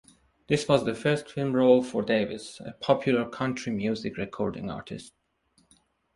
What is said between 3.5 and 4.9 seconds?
music recording